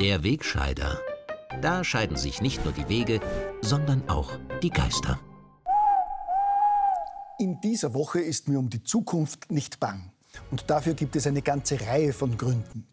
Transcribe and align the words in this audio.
Der 0.00 0.22
Wegscheider. 0.22 1.00
Da 1.62 1.82
scheiden 1.82 2.18
sich 2.18 2.42
nicht 2.42 2.62
nur 2.64 2.74
die 2.74 2.88
Wege, 2.90 3.20
sondern 3.62 4.06
auch 4.10 4.30
die 4.62 4.68
Geister. 4.68 5.18
In 7.38 7.62
dieser 7.62 7.94
Woche 7.94 8.20
ist 8.20 8.48
mir 8.48 8.58
um 8.58 8.68
die 8.68 8.82
Zukunft 8.82 9.50
nicht 9.50 9.80
bang. 9.80 10.12
Und 10.50 10.68
dafür 10.68 10.92
gibt 10.92 11.16
es 11.16 11.26
eine 11.26 11.40
ganze 11.40 11.80
Reihe 11.80 12.12
von 12.12 12.36
Gründen. 12.36 12.86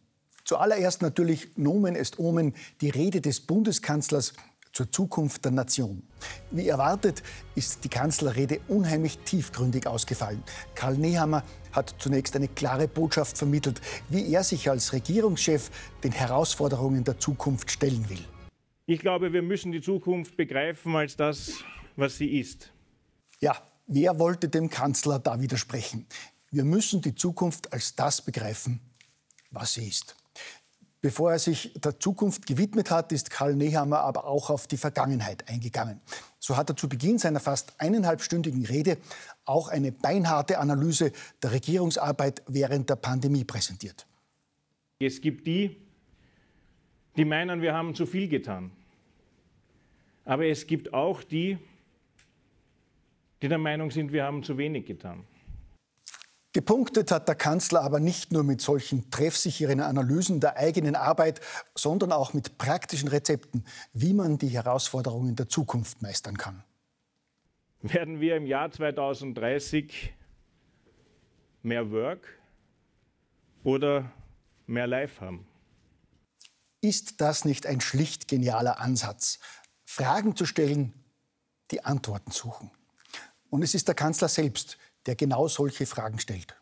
Zuallererst 0.45 1.01
natürlich 1.01 1.57
Nomen 1.57 1.95
est 1.95 2.19
Omen, 2.19 2.55
die 2.79 2.89
Rede 2.89 3.19
des 3.19 3.41
Bundeskanzlers 3.41 4.33
zur 4.77 4.91
Zukunft 4.91 5.43
der 5.43 5.51
Nation. 5.51 6.03
Wie 6.51 6.67
erwartet 6.67 7.23
ist 7.55 7.83
die 7.83 7.89
Kanzlerrede 7.89 8.59
unheimlich 8.67 9.17
tiefgründig 9.17 9.87
ausgefallen. 9.87 10.43
Karl 10.75 10.99
Nehammer 10.99 11.43
hat 11.71 11.95
zunächst 11.97 12.35
eine 12.35 12.47
klare 12.47 12.87
Botschaft 12.87 13.39
vermittelt, 13.39 13.81
wie 14.09 14.31
er 14.31 14.43
sich 14.43 14.69
als 14.69 14.93
Regierungschef 14.93 15.71
den 16.03 16.11
Herausforderungen 16.11 17.03
der 17.03 17.17
Zukunft 17.17 17.71
stellen 17.71 18.07
will. 18.07 18.23
Ich 18.85 18.99
glaube, 18.99 19.33
wir 19.33 19.41
müssen 19.41 19.71
die 19.71 19.81
Zukunft 19.81 20.37
begreifen 20.37 20.95
als 20.95 21.17
das, 21.17 21.63
was 21.95 22.17
sie 22.17 22.39
ist. 22.39 22.71
Ja, 23.39 23.59
wer 23.87 24.19
wollte 24.19 24.47
dem 24.47 24.69
Kanzler 24.69 25.17
da 25.17 25.41
widersprechen? 25.41 26.05
Wir 26.51 26.63
müssen 26.63 27.01
die 27.01 27.15
Zukunft 27.15 27.73
als 27.73 27.95
das 27.95 28.21
begreifen, 28.21 28.79
was 29.49 29.73
sie 29.73 29.87
ist. 29.87 30.15
Bevor 31.07 31.31
er 31.31 31.39
sich 31.39 31.71
der 31.75 32.01
Zukunft 32.01 32.47
gewidmet 32.47 32.91
hat, 32.91 33.13
ist 33.13 33.29
Karl 33.29 33.55
Nehammer 33.55 34.01
aber 34.01 34.25
auch 34.25 34.49
auf 34.49 34.67
die 34.67 34.75
Vergangenheit 34.75 35.47
eingegangen. 35.47 36.01
So 36.37 36.57
hat 36.57 36.69
er 36.69 36.75
zu 36.75 36.89
Beginn 36.89 37.17
seiner 37.17 37.39
fast 37.39 37.79
eineinhalbstündigen 37.79 38.65
Rede 38.65 38.97
auch 39.45 39.69
eine 39.69 39.93
beinharte 39.93 40.59
Analyse 40.59 41.13
der 41.41 41.53
Regierungsarbeit 41.53 42.43
während 42.45 42.89
der 42.89 42.97
Pandemie 42.97 43.45
präsentiert. 43.45 44.05
Es 44.99 45.21
gibt 45.21 45.47
die, 45.47 45.77
die 47.15 47.23
meinen, 47.23 47.61
wir 47.61 47.73
haben 47.73 47.95
zu 47.95 48.05
viel 48.05 48.27
getan. 48.27 48.71
Aber 50.25 50.45
es 50.45 50.67
gibt 50.67 50.93
auch 50.93 51.23
die, 51.23 51.57
die 53.41 53.47
der 53.47 53.59
Meinung 53.59 53.91
sind, 53.91 54.11
wir 54.11 54.25
haben 54.25 54.43
zu 54.43 54.57
wenig 54.57 54.85
getan. 54.85 55.23
Gepunktet 56.57 57.11
hat 57.11 57.27
der 57.27 57.35
Kanzler 57.35 57.83
aber 57.83 57.99
nicht 57.99 58.31
nur 58.31 58.43
mit 58.43 58.61
solchen 58.61 59.11
treffsicheren 59.11 59.79
Analysen 59.79 60.39
der 60.39 60.57
eigenen 60.57 60.95
Arbeit, 60.95 61.39
sondern 61.75 62.11
auch 62.11 62.33
mit 62.33 62.57
praktischen 62.57 63.09
Rezepten, 63.09 63.63
wie 63.93 64.11
man 64.11 64.39
die 64.39 64.47
Herausforderungen 64.47 65.35
der 65.35 65.47
Zukunft 65.47 66.01
meistern 66.01 66.35
kann. 66.35 66.63
Werden 67.83 68.21
wir 68.21 68.35
im 68.37 68.47
Jahr 68.47 68.71
2030 68.71 70.11
mehr 71.61 71.91
Work 71.91 72.27
oder 73.63 74.11
mehr 74.65 74.87
Life 74.87 75.23
haben? 75.23 75.45
Ist 76.81 77.21
das 77.21 77.45
nicht 77.45 77.67
ein 77.67 77.81
schlicht 77.81 78.27
genialer 78.27 78.79
Ansatz? 78.79 79.37
Fragen 79.85 80.35
zu 80.35 80.47
stellen, 80.47 80.95
die 81.69 81.85
Antworten 81.85 82.31
suchen. 82.31 82.71
Und 83.51 83.61
es 83.61 83.75
ist 83.75 83.87
der 83.87 83.95
Kanzler 83.95 84.27
selbst, 84.27 84.79
der 85.07 85.15
genau 85.15 85.47
solche 85.47 85.85
Fragen 85.85 86.19
stellt. 86.19 86.55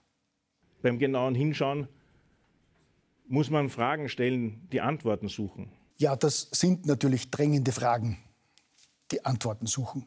Beim 0.81 0.99
genauen 0.99 1.35
Hinschauen 1.35 1.87
muss 3.27 3.49
man 3.49 3.69
Fragen 3.69 4.07
stellen, 4.07 4.67
die 4.71 4.81
Antworten 4.81 5.27
suchen. 5.27 5.71
Ja, 5.97 6.15
das 6.15 6.47
sind 6.51 6.85
natürlich 6.85 7.31
drängende 7.31 7.71
Fragen, 7.71 8.19
die 9.11 9.25
Antworten 9.25 9.65
suchen. 9.65 10.05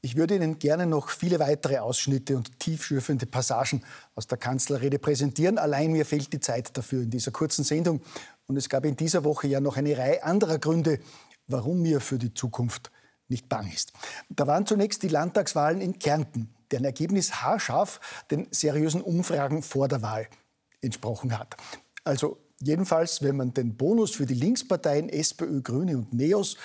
Ich 0.00 0.14
würde 0.14 0.36
Ihnen 0.36 0.60
gerne 0.60 0.86
noch 0.86 1.08
viele 1.08 1.40
weitere 1.40 1.78
Ausschnitte 1.78 2.36
und 2.36 2.60
tiefschürfende 2.60 3.26
Passagen 3.26 3.82
aus 4.14 4.28
der 4.28 4.38
Kanzlerrede 4.38 5.00
präsentieren. 5.00 5.58
Allein 5.58 5.90
mir 5.90 6.06
fehlt 6.06 6.32
die 6.32 6.38
Zeit 6.38 6.76
dafür 6.76 7.02
in 7.02 7.10
dieser 7.10 7.32
kurzen 7.32 7.64
Sendung. 7.64 8.00
Und 8.46 8.56
es 8.56 8.68
gab 8.68 8.84
in 8.84 8.96
dieser 8.96 9.24
Woche 9.24 9.48
ja 9.48 9.60
noch 9.60 9.76
eine 9.76 9.98
Reihe 9.98 10.22
anderer 10.22 10.58
Gründe, 10.58 11.00
warum 11.48 11.82
mir 11.82 12.00
für 12.00 12.18
die 12.18 12.32
Zukunft 12.32 12.92
nicht 13.28 13.48
bang 13.48 13.70
ist. 13.70 13.92
Da 14.28 14.46
waren 14.46 14.66
zunächst 14.66 15.02
die 15.02 15.08
Landtagswahlen 15.08 15.80
in 15.80 15.98
Kärnten 15.98 16.54
deren 16.70 16.84
Ergebnis 16.84 17.42
haarscharf 17.42 18.24
den 18.30 18.48
seriösen 18.50 19.00
Umfragen 19.00 19.62
vor 19.62 19.88
der 19.88 20.02
Wahl 20.02 20.28
entsprochen 20.80 21.38
hat. 21.38 21.56
Also 22.04 22.38
jedenfalls, 22.60 23.22
wenn 23.22 23.36
man 23.36 23.54
den 23.54 23.76
Bonus 23.76 24.14
für 24.14 24.26
die 24.26 24.34
Linksparteien 24.34 25.08
SPÖ, 25.08 25.62
Grüne 25.62 25.96
und 25.96 26.12
NEOS 26.12 26.56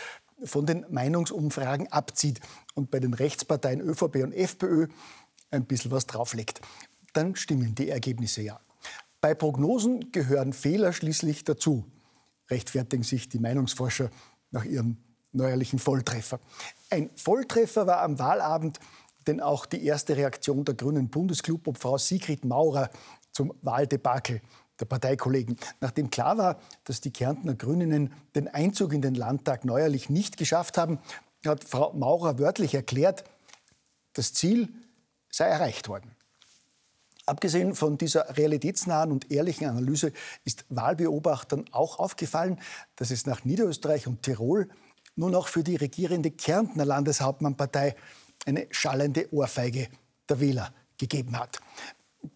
von 0.44 0.66
den 0.66 0.86
Meinungsumfragen 0.90 1.92
abzieht 1.92 2.40
und 2.76 2.92
bei 2.92 3.00
den 3.00 3.14
Rechtsparteien 3.14 3.82
ÖVP 3.82 4.18
und 4.18 4.34
FPÖ 4.34 4.88
ein 5.52 5.66
bisschen 5.66 5.92
was 5.92 6.06
drauflegt, 6.06 6.62
dann 7.14 7.36
stimmen 7.36 7.76
die 7.76 7.90
Ergebnisse 7.90 8.42
ja. 8.42 8.60
Bei 9.22 9.34
Prognosen 9.34 10.12
gehören 10.12 10.52
Fehler 10.52 10.92
schließlich 10.92 11.46
dazu, 11.46 11.86
rechtfertigen 12.50 13.04
sich 13.04 13.30
die 13.30 13.40
Meinungsforscher 13.40 14.10
nach 14.52 14.66
ihrem 14.66 14.98
neuerlichen 15.34 15.80
Volltreffer. 15.80 16.40
Ein 16.90 17.10
Volltreffer 17.16 17.88
war 17.88 18.02
am 18.02 18.20
Wahlabend 18.20 18.80
denn 19.28 19.40
auch 19.40 19.66
die 19.66 19.86
erste 19.86 20.18
Reaktion 20.18 20.66
der 20.66 20.76
grünen 20.76 21.10
Bundesklubobfrau 21.10 21.98
Sigrid 21.98 22.46
Maurer 22.46 22.90
zum 23.32 23.54
Wahldebakel 23.62 24.42
der 24.80 24.86
Parteikollegen. 24.86 25.58
Nachdem 25.82 26.10
klar 26.10 26.38
war, 26.38 26.60
dass 26.84 27.02
die 27.02 27.12
Kärntner 27.12 27.56
Grünen 27.56 28.14
den 28.36 28.48
Einzug 28.48 28.94
in 28.94 29.02
den 29.02 29.16
Landtag 29.16 29.66
neuerlich 29.66 30.10
nicht 30.10 30.38
geschafft 30.38 30.78
haben, 30.78 31.00
hat 31.46 31.64
Frau 31.64 31.94
Maurer 31.94 32.40
wörtlich 32.40 32.74
erklärt, 32.74 33.24
das 34.14 34.34
Ziel 34.34 34.70
sei 35.30 35.46
erreicht 35.46 35.90
worden. 35.90 36.16
Abgesehen 37.26 37.74
von 37.74 37.98
dieser 37.98 38.38
realitätsnahen 38.38 39.12
und 39.12 39.32
ehrlichen 39.32 39.68
Analyse 39.68 40.12
ist 40.44 40.66
Wahlbeobachtern 40.70 41.66
auch 41.72 42.00
aufgefallen, 42.00 42.60
dass 42.98 43.12
es 43.12 43.26
nach 43.26 43.46
Niederösterreich 43.46 44.08
und 44.08 44.24
Tirol 44.24 44.70
nur 45.16 45.30
noch 45.30 45.48
für 45.48 45.64
die 45.64 45.76
regierende 45.76 46.32
Kärntner 46.32 46.86
Landeshauptmannpartei 46.86 47.96
eine 48.46 48.68
schallende 48.72 49.32
Ohrfeige 49.34 49.88
der 50.30 50.40
Wähler 50.40 50.74
gegeben 50.98 51.38
hat. 51.38 51.60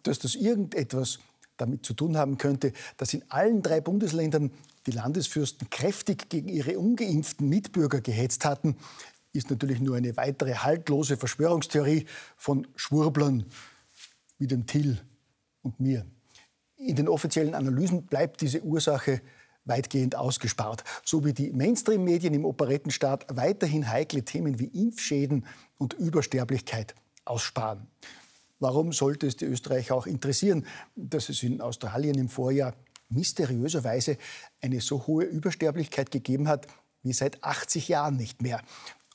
Dass 0.04 0.20
das 0.20 0.36
irgendetwas 0.36 1.20
damit 1.58 1.86
zu 1.86 1.94
tun 1.94 2.18
haben 2.18 2.38
könnte, 2.38 2.74
dass 2.98 3.14
in 3.14 3.24
allen 3.30 3.62
drei 3.62 3.82
Bundesländern 3.82 4.52
die 4.86 4.92
Landesfürsten 4.92 5.70
kräftig 5.70 6.30
gegen 6.30 6.50
ihre 6.50 6.78
ungeimpften 6.78 7.50
Mitbürger 7.50 8.02
gehetzt 8.02 8.46
hatten, 8.46 8.78
ist 9.34 9.50
natürlich 9.50 9.80
nur 9.80 9.96
eine 9.96 10.16
weitere 10.18 10.54
haltlose 10.54 11.18
Verschwörungstheorie 11.18 12.06
von 12.38 12.68
Schwurblern 12.76 13.46
wie 14.38 14.48
dem 14.48 14.66
Till 14.66 15.00
und 15.62 15.80
mir. 15.80 16.06
In 16.78 16.96
den 16.96 17.08
offiziellen 17.08 17.56
Analysen 17.56 18.06
bleibt 18.06 18.42
diese 18.42 18.62
Ursache 18.62 19.22
weitgehend 19.68 20.16
ausgespart, 20.16 20.84
so 21.06 21.26
wie 21.26 21.34
die 21.34 21.52
Mainstream-Medien 21.52 22.34
im 22.34 22.46
Operettenstaat 22.46 23.26
weiterhin 23.36 23.90
heikle 23.90 24.24
Themen 24.24 24.60
wie 24.60 24.66
Impfschäden 24.66 25.46
und 25.78 25.94
Übersterblichkeit 25.94 26.96
aussparen. 27.26 27.88
Warum 28.60 28.92
sollte 28.92 29.28
es 29.28 29.38
die 29.38 29.46
Österreicher 29.46 29.96
auch 29.96 30.08
interessieren, 30.08 30.66
dass 30.96 31.30
es 31.30 31.44
in 31.44 31.62
Australien 31.62 32.18
im 32.18 32.30
Vorjahr 32.30 32.74
mysteriöserweise 33.10 34.18
eine 34.62 34.82
so 34.82 35.06
hohe 35.06 35.26
Übersterblichkeit 35.26 36.12
gegeben 36.12 36.48
hat 36.48 36.68
wie 37.04 37.14
seit 37.14 37.44
80 37.44 37.88
Jahren 37.88 38.18
nicht 38.18 38.42
mehr? 38.42 38.62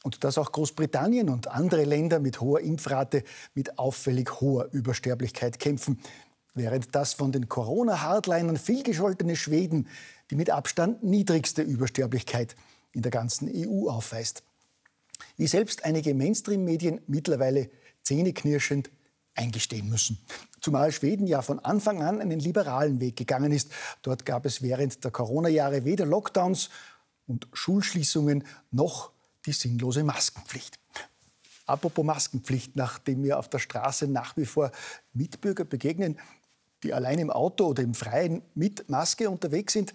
Und 0.05 0.25
dass 0.25 0.39
auch 0.39 0.53
Großbritannien 0.53 1.29
und 1.29 1.49
andere 1.49 1.85
Länder 1.85 2.19
mit 2.21 2.41
hoher 2.41 2.61
Impfrate 2.61 3.25
mit 3.55 3.79
auffällig 3.79 4.41
hoher 4.41 4.69
Übersterblichkeit 4.73 5.59
kämpfen, 5.59 6.01
während 6.55 6.95
das 6.95 7.15
von 7.15 7.33
den 7.33 7.49
Corona-Hardlinern 7.49 8.57
vielgescholtene 8.57 9.37
Schweden 9.37 9.89
die 10.33 10.37
mit 10.37 10.49
Abstand 10.49 11.03
niedrigste 11.03 11.61
Übersterblichkeit 11.61 12.57
in 12.93 13.03
der 13.03 13.11
ganzen 13.11 13.51
EU 13.55 13.91
aufweist. 13.91 14.43
Wie 15.37 15.47
selbst 15.47 15.85
einige 15.85 16.15
Mainstream-Medien 16.15 17.03
mittlerweile 17.07 17.69
zähneknirschend 18.03 18.91
eingestehen 19.35 19.91
müssen. 19.91 20.19
Zumal 20.63 20.91
Schweden 20.91 21.27
ja 21.27 21.43
von 21.43 21.59
Anfang 21.59 22.03
an 22.03 22.23
einen 22.23 22.41
liberalen 22.41 22.99
Weg 22.99 23.17
gegangen 23.17 23.53
ist. 23.53 23.73
Dort 24.01 24.25
gab 24.25 24.47
es 24.47 24.63
während 24.63 25.05
der 25.05 25.11
Corona-Jahre 25.11 25.85
weder 25.85 26.07
Lockdowns 26.07 26.71
und 27.27 27.47
Schulschließungen 27.53 28.45
noch 28.71 29.13
die 29.45 29.53
sinnlose 29.53 30.03
Maskenpflicht. 30.03 30.79
Apropos 31.67 32.07
Maskenpflicht, 32.07 32.75
nachdem 32.75 33.21
mir 33.21 33.39
auf 33.39 33.51
der 33.51 33.59
Straße 33.59 34.09
nach 34.09 34.35
wie 34.39 34.47
vor 34.47 34.73
Mitbürger 35.13 35.67
begegnen, 35.67 36.19
die 36.83 36.93
allein 36.93 37.19
im 37.19 37.31
Auto 37.31 37.67
oder 37.67 37.83
im 37.83 37.95
Freien 37.95 38.43
mit 38.55 38.89
Maske 38.89 39.31
unterwegs 39.31 39.73
sind, 39.73 39.93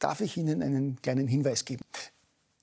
darf 0.00 0.20
ich 0.20 0.36
Ihnen 0.36 0.62
einen 0.62 1.00
kleinen 1.00 1.28
Hinweis 1.28 1.64
geben. 1.64 1.84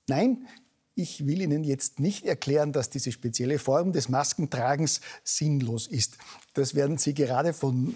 Nein, 0.06 0.46
ich 0.94 1.26
will 1.26 1.40
Ihnen 1.40 1.64
jetzt 1.64 2.00
nicht 2.00 2.24
erklären, 2.26 2.72
dass 2.72 2.90
diese 2.90 3.12
spezielle 3.12 3.58
Form 3.58 3.92
des 3.92 4.08
Maskentragens 4.08 5.00
sinnlos 5.22 5.86
ist. 5.86 6.18
Das 6.54 6.74
werden 6.74 6.98
Sie 6.98 7.14
gerade 7.14 7.52
von 7.52 7.94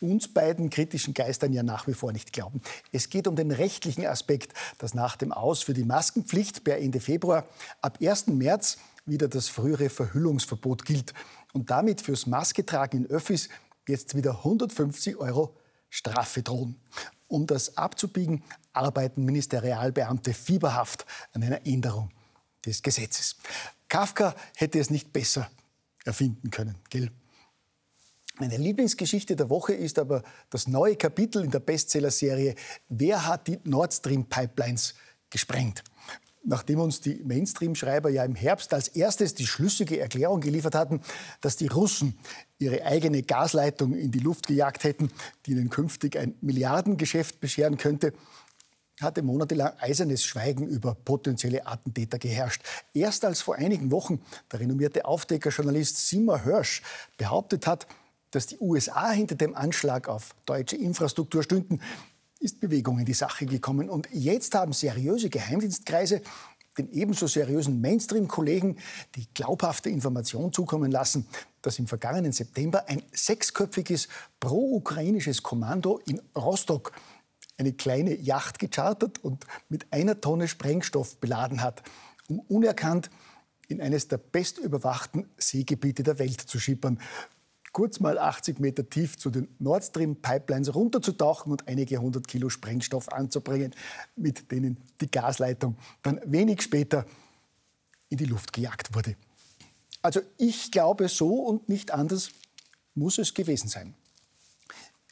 uns 0.00 0.28
beiden 0.28 0.70
kritischen 0.70 1.14
Geistern 1.14 1.52
ja 1.52 1.62
nach 1.62 1.86
wie 1.86 1.94
vor 1.94 2.12
nicht 2.12 2.32
glauben. 2.32 2.60
Es 2.92 3.10
geht 3.10 3.26
um 3.26 3.36
den 3.36 3.50
rechtlichen 3.50 4.06
Aspekt, 4.06 4.52
dass 4.78 4.94
nach 4.94 5.16
dem 5.16 5.32
Aus 5.32 5.62
für 5.62 5.74
die 5.74 5.84
Maskenpflicht 5.84 6.64
per 6.64 6.78
Ende 6.78 7.00
Februar 7.00 7.48
ab 7.80 7.98
1. 8.00 8.28
März 8.28 8.78
wieder 9.06 9.28
das 9.28 9.48
frühere 9.48 9.90
Verhüllungsverbot 9.90 10.84
gilt 10.84 11.14
und 11.52 11.70
damit 11.70 12.00
fürs 12.00 12.26
Masketragen 12.26 13.04
in 13.04 13.10
Öffis 13.10 13.48
jetzt 13.88 14.14
wieder 14.14 14.38
150 14.38 15.16
Euro 15.16 15.56
Strafe 15.90 16.42
drohen. 16.42 16.76
Um 17.26 17.46
das 17.46 17.76
abzubiegen, 17.76 18.42
arbeiten 18.74 19.24
Ministerialbeamte 19.24 20.34
fieberhaft 20.34 21.06
an 21.32 21.42
einer 21.42 21.66
Änderung 21.66 22.10
des 22.64 22.82
Gesetzes. 22.82 23.36
Kafka 23.88 24.34
hätte 24.56 24.78
es 24.78 24.90
nicht 24.90 25.12
besser 25.12 25.50
erfinden 26.04 26.50
können, 26.50 26.76
gell? 26.90 27.10
Meine 28.40 28.56
Lieblingsgeschichte 28.56 29.36
der 29.36 29.48
Woche 29.48 29.74
ist 29.74 29.96
aber 29.96 30.24
das 30.50 30.66
neue 30.66 30.96
Kapitel 30.96 31.44
in 31.44 31.52
der 31.52 31.60
Bestsellerserie 31.60 32.56
Wer 32.88 33.26
hat 33.26 33.46
die 33.46 33.60
Nord 33.62 33.94
Stream 33.94 34.24
Pipelines 34.24 34.94
gesprengt? 35.30 35.84
Nachdem 36.42 36.80
uns 36.80 37.00
die 37.00 37.22
Mainstream-Schreiber 37.24 38.10
ja 38.10 38.24
im 38.24 38.34
Herbst 38.34 38.74
als 38.74 38.88
erstes 38.88 39.34
die 39.34 39.46
schlüssige 39.46 40.00
Erklärung 40.00 40.40
geliefert 40.40 40.74
hatten, 40.74 41.00
dass 41.40 41.56
die 41.56 41.68
Russen 41.68 42.18
ihre 42.58 42.84
eigene 42.84 43.22
Gasleitung 43.22 43.94
in 43.94 44.10
die 44.10 44.18
Luft 44.18 44.48
gejagt 44.48 44.82
hätten, 44.82 45.10
die 45.46 45.52
ihnen 45.52 45.70
künftig 45.70 46.18
ein 46.18 46.34
Milliardengeschäft 46.40 47.40
bescheren 47.40 47.78
könnte, 47.78 48.12
hatte 49.00 49.22
monatelang 49.22 49.72
eisernes 49.78 50.24
Schweigen 50.24 50.68
über 50.68 50.94
potenzielle 50.94 51.66
Attentäter 51.66 52.18
geherrscht. 52.18 52.62
Erst 52.92 53.24
als 53.24 53.40
vor 53.40 53.56
einigen 53.56 53.90
Wochen 53.90 54.20
der 54.52 54.60
renommierte 54.60 55.04
Aufdeckerjournalist 55.04 56.08
Seymour 56.08 56.44
Hirsch 56.44 56.82
behauptet 57.16 57.66
hat, 57.66 57.86
dass 58.30 58.46
die 58.46 58.58
USA 58.58 59.10
hinter 59.10 59.34
dem 59.34 59.54
Anschlag 59.54 60.08
auf 60.08 60.34
deutsche 60.46 60.76
Infrastruktur 60.76 61.42
stünden, 61.42 61.80
ist 62.40 62.60
Bewegung 62.60 62.98
in 62.98 63.04
die 63.04 63.14
Sache 63.14 63.46
gekommen. 63.46 63.88
Und 63.88 64.08
jetzt 64.12 64.54
haben 64.54 64.72
seriöse 64.72 65.30
Geheimdienstkreise 65.30 66.20
den 66.76 66.92
ebenso 66.92 67.26
seriösen 67.26 67.80
Mainstream-Kollegen 67.80 68.78
die 69.14 69.26
glaubhafte 69.32 69.90
Information 69.90 70.52
zukommen 70.52 70.90
lassen, 70.90 71.26
dass 71.62 71.78
im 71.78 71.86
vergangenen 71.86 72.32
September 72.32 72.88
ein 72.88 73.02
sechsköpfiges 73.12 74.08
pro-ukrainisches 74.40 75.42
Kommando 75.42 76.00
in 76.06 76.20
Rostock 76.36 76.92
eine 77.56 77.72
kleine 77.72 78.14
Yacht 78.14 78.58
gechartert 78.58 79.22
und 79.22 79.46
mit 79.68 79.92
einer 79.92 80.20
Tonne 80.20 80.48
Sprengstoff 80.48 81.18
beladen 81.18 81.62
hat, 81.62 81.82
um 82.28 82.40
unerkannt 82.40 83.10
in 83.68 83.80
eines 83.80 84.08
der 84.08 84.18
bestüberwachten 84.18 85.26
Seegebiete 85.38 86.02
der 86.02 86.18
Welt 86.18 86.40
zu 86.40 86.58
schippern 86.58 86.98
kurz 87.74 87.98
mal 88.00 88.18
80 88.18 88.60
Meter 88.60 88.88
tief 88.88 89.18
zu 89.18 89.28
den 89.30 89.48
Nord 89.58 89.84
Stream 89.84 90.16
Pipelines 90.16 90.74
runterzutauchen 90.74 91.52
und 91.52 91.68
einige 91.68 91.98
hundert 91.98 92.28
Kilo 92.28 92.48
Sprengstoff 92.48 93.12
anzubringen, 93.12 93.74
mit 94.16 94.50
denen 94.50 94.78
die 95.00 95.10
Gasleitung 95.10 95.76
dann 96.02 96.20
wenig 96.24 96.62
später 96.62 97.04
in 98.08 98.16
die 98.16 98.26
Luft 98.26 98.52
gejagt 98.52 98.94
wurde. 98.94 99.16
Also 100.00 100.20
ich 100.38 100.70
glaube, 100.70 101.08
so 101.08 101.34
und 101.34 101.68
nicht 101.68 101.90
anders 101.90 102.30
muss 102.94 103.18
es 103.18 103.34
gewesen 103.34 103.68
sein. 103.68 103.94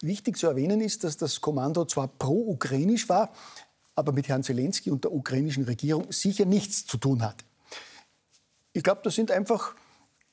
Wichtig 0.03 0.37
zu 0.37 0.49
erwähnen 0.49 0.81
ist, 0.81 1.05
dass 1.05 1.17
das 1.17 1.41
Kommando 1.41 1.85
zwar 1.85 2.09
pro-ukrainisch 2.09 3.09
war, 3.09 3.33
aber 3.95 4.13
mit 4.13 4.27
Herrn 4.29 4.43
Zelensky 4.43 4.91
und 4.91 5.05
der 5.05 5.13
ukrainischen 5.13 5.63
Regierung 5.63 6.11
sicher 6.11 6.45
nichts 6.45 6.85
zu 6.87 6.99
tun 6.99 7.23
hat. 7.23 7.45
Ich 8.73 8.83
glaube, 8.83 9.03
das 9.05 9.15
sind 9.15 9.31
einfach 9.31 9.75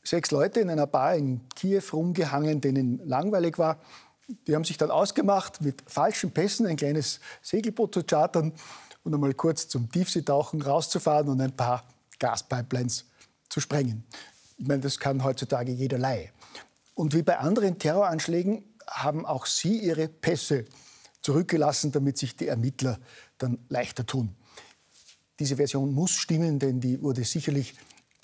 sechs 0.01 0.31
Leute 0.31 0.60
in 0.60 0.71
einer 0.71 0.88
Bar 0.88 1.16
in 1.16 1.42
Kiew 1.56 1.83
rumgehangen, 1.94 2.62
denen 2.62 3.00
langweilig 3.07 3.60
war. 3.60 3.80
Die 4.48 4.56
haben 4.56 4.63
sich 4.63 4.77
dann 4.77 4.89
ausgemacht, 4.89 5.62
mit 5.62 5.83
falschen 5.86 6.31
Pässen 6.31 6.65
ein 6.65 6.75
kleines 6.75 7.19
Segelboot 7.44 7.94
zu 7.94 8.04
chartern 8.04 8.54
und 9.04 9.13
einmal 9.13 9.36
kurz 9.36 9.68
zum 9.68 9.92
Tiefseetauchen 9.92 10.63
rauszufahren 10.63 11.30
und 11.30 11.42
ein 11.42 11.56
paar 11.56 11.83
Gaspipelines 12.18 13.06
zu 13.50 13.60
sprengen. 13.60 14.04
Ich 14.57 14.68
meine, 14.68 14.81
das 14.81 15.00
kann 15.00 15.24
heutzutage 15.24 15.72
jederlei. 15.72 16.31
Und 16.95 17.13
wie 17.13 17.22
bei 17.22 17.38
anderen 17.38 17.77
Terroranschlägen 17.77 18.63
haben 18.89 19.25
auch 19.25 19.45
sie 19.45 19.80
ihre 19.80 20.07
Pässe 20.07 20.65
zurückgelassen, 21.21 21.91
damit 21.91 22.18
sich 22.18 22.36
die 22.36 22.47
Ermittler 22.47 23.00
dann 23.38 23.59
leichter 23.69 24.06
tun. 24.06 24.36
Diese 25.39 25.56
Version 25.56 25.94
muss 25.94 26.12
stimmen, 26.12 26.59
denn 26.59 26.80
die 26.80 27.01
wurde 27.01 27.24
sicherlich 27.24 27.75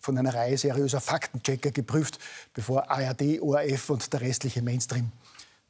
von 0.02 0.18
einer 0.18 0.34
Reihe 0.34 0.58
seriöser 0.58 1.02
Faktenchecker 1.02 1.72
geprüft, 1.72 2.20
bevor 2.54 2.90
ARD, 2.92 3.42
ORF 3.42 3.90
und 3.90 4.14
der 4.14 4.22
restliche 4.22 4.62
Mainstream 4.62 5.12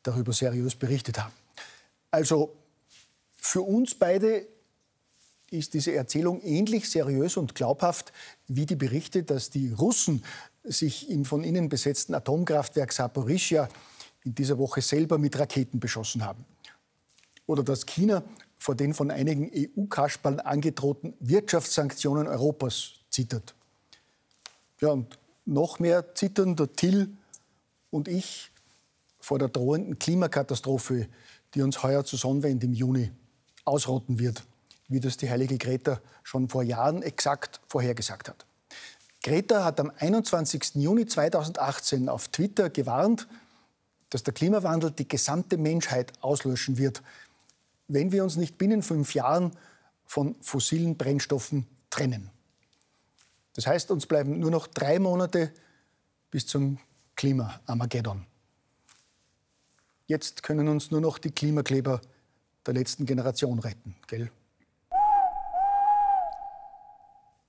darüber 0.04 0.34
seriös 0.34 0.76
berichtet 0.76 1.20
haben. 1.20 1.34
Also 2.12 2.56
für 3.38 3.62
uns 3.62 3.96
beide 3.96 4.48
ist 5.52 5.74
diese 5.74 5.94
Erzählung 5.94 6.42
ähnlich 6.42 6.90
seriös 6.90 7.38
und 7.38 7.56
glaubhaft 7.56 8.12
wie 8.48 8.66
die 8.66 8.76
Berichte, 8.76 9.24
dass 9.24 9.50
die 9.50 9.72
Russen 9.72 10.24
sich 10.64 11.10
im 11.10 11.26
von 11.26 11.44
ihnen 11.44 11.70
besetzten 11.70 12.14
Atomkraftwerk 12.16 12.92
Saporischia 12.92 13.70
in 14.26 14.36
dieser 14.36 14.58
Woche 14.58 14.82
selber 14.82 15.18
mit 15.18 15.38
Raketen 15.40 15.80
beschossen 15.80 16.26
haben. 16.26 16.44
Oder 17.46 17.64
dass 17.64 17.86
China 17.86 18.24
vor 18.58 18.76
den 18.76 18.94
von 18.94 19.12
einigen 19.12 19.52
EU-Kaspern 19.54 20.40
angedrohten 20.40 21.14
Wirtschaftssanktionen 21.20 22.28
Europas 22.28 22.94
zittert. 23.10 23.54
Ja, 24.82 24.90
und 24.90 25.18
noch 25.46 25.80
mehr 25.80 26.16
zittern 26.16 26.56
der 26.56 26.74
Till 26.74 27.16
und 27.92 28.08
ich 28.08 28.52
vor 29.20 29.40
der 29.40 29.48
drohenden 29.48 30.00
Klimakatastrophe, 30.00 31.08
die 31.54 31.62
uns 31.62 31.84
heuer 31.84 32.04
zur 32.04 32.20
Sonnenwende 32.20 32.66
im 32.66 32.74
Juni 32.74 33.12
ausrotten 33.64 34.20
wird, 34.20 34.44
wie 34.88 35.00
das 35.00 35.18
die 35.18 35.30
heilige 35.30 35.58
Greta 35.58 36.02
schon 36.24 36.50
vor 36.50 36.64
Jahren 36.64 37.04
exakt 37.04 37.62
vorhergesagt 37.68 38.30
hat. 38.30 38.46
Greta 39.24 39.64
hat 39.64 39.80
am 39.80 39.92
21. 39.98 40.76
Juni 40.76 41.06
2018 41.06 42.10
auf 42.10 42.28
Twitter 42.28 42.70
gewarnt, 42.70 43.28
dass 44.16 44.24
der 44.24 44.34
Klimawandel 44.34 44.92
die 44.92 45.10
gesamte 45.10 45.58
Menschheit 45.58 46.14
auslöschen 46.22 46.78
wird, 46.78 47.04
wenn 47.90 48.14
wir 48.14 48.24
uns 48.24 48.38
nicht 48.38 48.58
binnen 48.58 48.82
fünf 48.82 49.14
Jahren 49.14 49.52
von 50.06 50.36
fossilen 50.42 50.96
Brennstoffen 50.96 51.68
trennen. 51.90 52.30
Das 53.56 53.68
heißt, 53.68 53.92
uns 53.92 54.06
bleiben 54.06 54.40
nur 54.40 54.52
noch 54.52 54.68
drei 54.68 55.00
Monate 55.00 55.52
bis 56.32 56.48
zum 56.48 56.78
Klima-Armageddon. 57.18 58.26
Jetzt 60.08 60.44
können 60.44 60.70
uns 60.70 60.92
nur 60.92 61.02
noch 61.02 61.18
die 61.18 61.32
Klimakleber 61.32 62.00
der 62.66 62.74
letzten 62.74 63.06
Generation 63.06 63.60
retten, 63.60 63.98
gell? 64.08 64.32